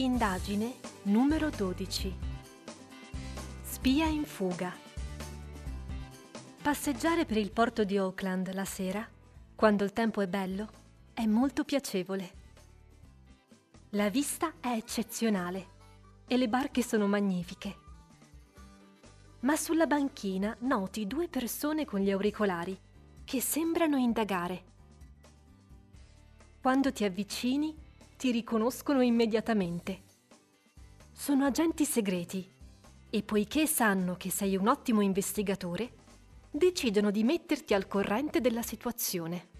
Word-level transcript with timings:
Indagine 0.00 0.74
numero 1.02 1.50
12. 1.50 2.16
Spia 3.62 4.06
in 4.06 4.24
fuga. 4.24 4.72
Passeggiare 6.62 7.24
per 7.24 7.36
il 7.36 7.50
porto 7.50 7.82
di 7.82 7.96
Auckland 7.96 8.54
la 8.54 8.64
sera, 8.64 9.04
quando 9.56 9.82
il 9.82 9.92
tempo 9.92 10.20
è 10.20 10.28
bello, 10.28 10.68
è 11.12 11.26
molto 11.26 11.64
piacevole. 11.64 12.30
La 13.90 14.08
vista 14.08 14.52
è 14.60 14.68
eccezionale 14.68 15.66
e 16.28 16.36
le 16.36 16.48
barche 16.48 16.84
sono 16.84 17.08
magnifiche. 17.08 17.76
Ma 19.40 19.56
sulla 19.56 19.88
banchina 19.88 20.54
noti 20.60 21.08
due 21.08 21.26
persone 21.26 21.84
con 21.84 21.98
gli 21.98 22.12
auricolari 22.12 22.78
che 23.24 23.40
sembrano 23.40 23.96
indagare. 23.96 24.62
Quando 26.60 26.92
ti 26.92 27.02
avvicini, 27.02 27.86
ti 28.18 28.32
riconoscono 28.32 29.00
immediatamente. 29.00 30.02
Sono 31.12 31.44
agenti 31.44 31.84
segreti 31.84 32.46
e 33.08 33.22
poiché 33.22 33.68
sanno 33.68 34.16
che 34.16 34.30
sei 34.30 34.56
un 34.56 34.66
ottimo 34.66 35.02
investigatore, 35.02 35.92
decidono 36.50 37.12
di 37.12 37.22
metterti 37.22 37.74
al 37.74 37.86
corrente 37.86 38.40
della 38.40 38.62
situazione. 38.62 39.56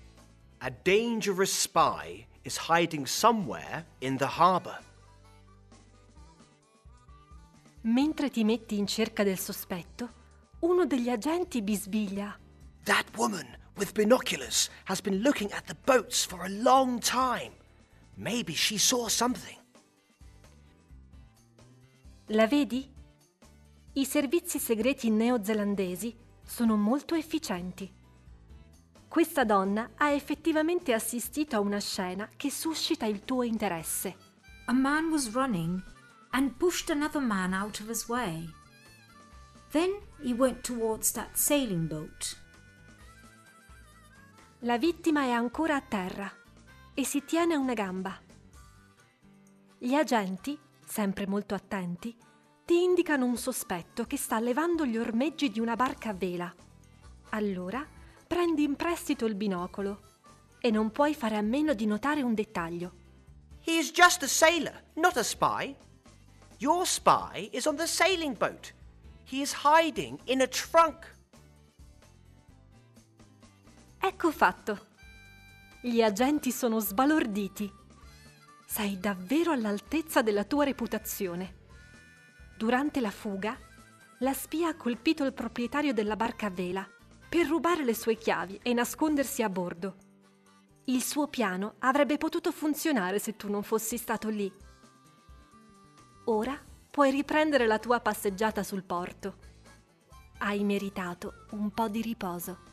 A 0.59 0.71
dangerous 0.71 1.53
spy 1.53 2.27
is 2.43 2.59
hiding 2.69 3.07
somewhere 3.07 3.87
in 4.01 4.17
the 4.17 4.27
harbour. 4.27 4.77
Mentre 7.83 8.29
ti 8.29 8.43
metti 8.43 8.77
in 8.77 8.89
cerca 8.89 9.23
del 9.23 9.39
sospetto, 9.39 10.17
uno 10.61 10.85
degli 10.85 11.09
agenti 11.09 11.63
bisbiglia. 11.63 12.37
That 12.83 13.07
woman 13.17 13.57
with 13.77 13.93
binoculars 13.93 14.69
has 14.87 15.01
been 15.01 15.23
looking 15.23 15.53
at 15.53 15.65
the 15.67 15.77
boats 15.85 16.27
for 16.27 16.43
a 16.43 16.49
long 16.49 16.99
time. 16.99 17.53
Maybe 18.19 18.53
she 18.53 18.79
saw 18.79 19.07
something. 19.07 19.57
La 22.27 22.49
vedi? 22.49 22.93
I 23.93 24.05
servizi 24.05 24.59
segreti 24.59 25.09
neozelandesi 25.09 26.17
sono 26.45 26.77
molto 26.77 27.15
efficienti. 27.15 27.89
Questa 29.07 29.45
donna 29.45 29.91
ha 29.95 30.11
effettivamente 30.11 30.93
assistito 30.93 31.55
a 31.55 31.61
una 31.61 31.79
scena 31.79 32.29
che 32.37 32.51
suscita 32.51 33.07
il 33.07 33.25
tuo 33.25 33.45
interesse. 33.45 34.17
A 34.67 34.73
man 34.73 35.11
was 35.11 35.33
running 35.33 35.81
and 36.31 36.57
pushed 36.57 36.91
another 36.91 37.23
man 37.23 37.53
out 37.53 37.79
of 37.79 37.89
his 37.89 38.09
way. 38.09 38.53
Then 39.71 39.97
he 40.21 40.33
went 40.33 40.63
towards 40.63 41.13
that 41.13 41.37
sailing 41.37 41.87
boat. 41.87 42.37
La 44.63 44.77
vittima 44.77 45.23
è 45.23 45.31
ancora 45.31 45.77
a 45.77 45.81
terra 45.81 46.38
e 46.99 47.05
si 47.05 47.25
tiene 47.25 47.55
a 47.55 47.59
una 47.59 47.75
gamba. 47.75 48.19
Gli 49.79 49.95
agenti, 49.95 50.59
sempre 50.85 51.29
molto 51.29 51.55
attenti, 51.55 52.13
ti 52.65 52.83
indicano 52.83 53.25
un 53.25 53.37
sospetto 53.37 54.03
che 54.03 54.17
sta 54.17 54.41
levando 54.41 54.85
gli 54.85 54.97
ormeggi 54.97 55.49
di 55.49 55.61
una 55.61 55.77
barca 55.77 56.11
a 56.11 56.15
vela. 56.15 56.53
Allora 57.29 57.87
prendi 58.27 58.65
in 58.65 58.75
prestito 58.75 59.27
il 59.27 59.37
binocolo 59.37 60.01
e 60.59 60.73
non 60.73 60.91
puoi 60.91 61.15
fare 61.15 61.37
a 61.37 61.41
meno 61.41 61.73
di 61.73 61.87
notare 61.87 62.23
un 62.23 62.35
dettaglio. 62.35 62.93
He 63.65 63.79
is 63.79 63.93
just 63.93 64.25
a 64.25 64.27
sailor, 64.27 64.83
not 64.95 65.17
a 65.19 65.23
spy. 65.23 65.73
Your 66.57 66.85
spy 66.85 67.49
is 67.53 67.67
on 67.67 67.77
the 67.77 67.87
sailing 67.87 68.37
boat. 68.37 68.75
He 69.23 69.41
is 69.41 69.63
hiding 69.63 70.19
in 70.25 70.41
a 70.41 70.49
trunk. 70.49 71.15
Ecco 74.01 74.33
fatto. 74.33 74.88
Gli 75.81 76.03
agenti 76.03 76.51
sono 76.51 76.81
sbalorditi. 76.81 77.73
Sei 78.67 78.99
davvero 78.99 79.53
all'altezza 79.53 80.23
della 80.23 80.43
tua 80.43 80.65
reputazione. 80.65 81.55
Durante 82.57 83.01
la 83.01 83.13
fuga, 83.13 83.57
la 84.19 84.33
spia 84.33 84.71
ha 84.71 84.75
colpito 84.75 85.25
il 85.25 85.33
proprietario 85.33 85.95
della 85.95 86.17
barca 86.17 86.47
a 86.47 86.51
vela 86.51 86.85
per 87.29 87.47
rubare 87.47 87.85
le 87.85 87.95
sue 87.95 88.17
chiavi 88.17 88.59
e 88.61 88.73
nascondersi 88.73 89.45
a 89.45 89.49
bordo. 89.49 89.97
Il 90.87 91.01
suo 91.01 91.29
piano 91.29 91.75
avrebbe 91.79 92.19
potuto 92.19 92.51
funzionare 92.51 93.21
se 93.21 93.37
tu 93.37 93.49
non 93.49 93.63
fossi 93.63 93.97
stato 93.99 94.29
lì. 94.31 94.53
Ora 96.25 96.61
puoi 96.91 97.13
riprendere 97.13 97.69
la 97.69 97.79
tua 97.79 98.01
passeggiata 98.01 98.65
sul 98.65 98.83
porto. 98.83 99.37
Hai 100.39 100.65
meritato 100.65 101.47
un 101.51 101.71
po' 101.71 101.89
di 101.89 102.03
riposo. 102.03 102.68